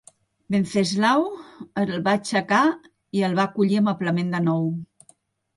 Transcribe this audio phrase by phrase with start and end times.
[0.53, 1.25] Venceslau
[1.81, 2.63] el va aixecar
[3.19, 4.69] i el va acollir amablement de nou.